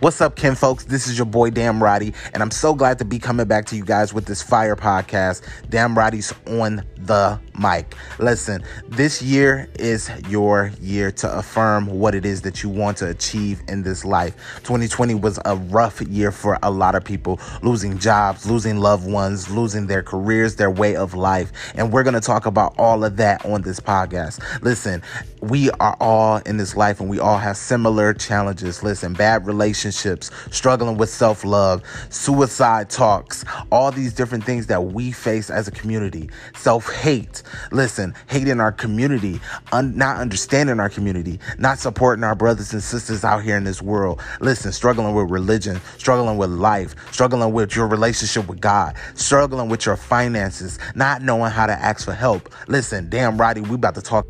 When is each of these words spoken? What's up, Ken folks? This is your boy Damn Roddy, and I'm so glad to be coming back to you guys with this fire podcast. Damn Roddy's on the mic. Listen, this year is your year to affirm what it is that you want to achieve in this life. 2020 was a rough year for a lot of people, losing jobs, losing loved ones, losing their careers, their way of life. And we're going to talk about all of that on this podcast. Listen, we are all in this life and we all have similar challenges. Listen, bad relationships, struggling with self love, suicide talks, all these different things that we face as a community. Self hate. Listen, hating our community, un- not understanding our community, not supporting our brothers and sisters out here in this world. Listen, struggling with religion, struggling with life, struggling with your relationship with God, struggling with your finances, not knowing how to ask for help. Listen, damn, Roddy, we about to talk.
What's 0.00 0.20
up, 0.20 0.34
Ken 0.34 0.56
folks? 0.56 0.84
This 0.84 1.06
is 1.06 1.16
your 1.16 1.24
boy 1.24 1.50
Damn 1.50 1.82
Roddy, 1.82 2.14
and 2.34 2.42
I'm 2.42 2.50
so 2.50 2.74
glad 2.74 2.98
to 2.98 3.04
be 3.04 3.18
coming 3.18 3.46
back 3.46 3.64
to 3.66 3.76
you 3.76 3.84
guys 3.84 4.12
with 4.12 4.26
this 4.26 4.42
fire 4.42 4.74
podcast. 4.74 5.42
Damn 5.70 5.96
Roddy's 5.96 6.34
on 6.46 6.84
the 6.96 7.38
mic. 7.58 7.94
Listen, 8.18 8.62
this 8.88 9.22
year 9.22 9.68
is 9.78 10.10
your 10.28 10.72
year 10.80 11.10
to 11.12 11.38
affirm 11.38 11.86
what 11.86 12.14
it 12.14 12.24
is 12.24 12.42
that 12.42 12.62
you 12.62 12.68
want 12.68 12.96
to 12.98 13.08
achieve 13.08 13.62
in 13.68 13.82
this 13.82 14.04
life. 14.04 14.34
2020 14.64 15.14
was 15.14 15.38
a 15.44 15.56
rough 15.56 16.00
year 16.02 16.30
for 16.30 16.58
a 16.62 16.70
lot 16.70 16.94
of 16.94 17.04
people, 17.04 17.40
losing 17.62 17.98
jobs, 17.98 18.48
losing 18.48 18.78
loved 18.78 19.06
ones, 19.06 19.50
losing 19.50 19.86
their 19.86 20.02
careers, 20.02 20.56
their 20.56 20.70
way 20.70 20.96
of 20.96 21.14
life. 21.14 21.52
And 21.74 21.92
we're 21.92 22.02
going 22.02 22.14
to 22.14 22.20
talk 22.20 22.46
about 22.46 22.74
all 22.78 23.04
of 23.04 23.16
that 23.18 23.44
on 23.46 23.62
this 23.62 23.80
podcast. 23.80 24.42
Listen, 24.62 25.02
we 25.40 25.70
are 25.72 25.96
all 26.00 26.38
in 26.38 26.56
this 26.56 26.76
life 26.76 27.00
and 27.00 27.08
we 27.08 27.18
all 27.18 27.38
have 27.38 27.56
similar 27.56 28.14
challenges. 28.14 28.82
Listen, 28.82 29.12
bad 29.12 29.46
relationships, 29.46 30.30
struggling 30.50 30.96
with 30.96 31.10
self 31.10 31.44
love, 31.44 31.82
suicide 32.08 32.90
talks, 32.90 33.44
all 33.70 33.92
these 33.92 34.12
different 34.12 34.44
things 34.44 34.66
that 34.66 34.82
we 34.82 35.12
face 35.12 35.50
as 35.50 35.68
a 35.68 35.70
community. 35.70 36.30
Self 36.56 36.92
hate. 36.92 37.42
Listen, 37.72 38.14
hating 38.28 38.60
our 38.60 38.72
community, 38.72 39.40
un- 39.72 39.96
not 39.96 40.18
understanding 40.18 40.80
our 40.80 40.88
community, 40.88 41.38
not 41.58 41.78
supporting 41.78 42.24
our 42.24 42.34
brothers 42.34 42.72
and 42.72 42.82
sisters 42.82 43.24
out 43.24 43.42
here 43.42 43.56
in 43.56 43.64
this 43.64 43.82
world. 43.82 44.20
Listen, 44.40 44.72
struggling 44.72 45.14
with 45.14 45.30
religion, 45.30 45.80
struggling 45.98 46.36
with 46.36 46.50
life, 46.50 46.94
struggling 47.12 47.52
with 47.52 47.76
your 47.76 47.86
relationship 47.86 48.48
with 48.48 48.60
God, 48.60 48.96
struggling 49.14 49.68
with 49.68 49.86
your 49.86 49.96
finances, 49.96 50.78
not 50.94 51.22
knowing 51.22 51.50
how 51.50 51.66
to 51.66 51.72
ask 51.72 52.04
for 52.04 52.14
help. 52.14 52.52
Listen, 52.68 53.08
damn, 53.08 53.38
Roddy, 53.38 53.60
we 53.60 53.74
about 53.74 53.94
to 53.96 54.02
talk. 54.02 54.26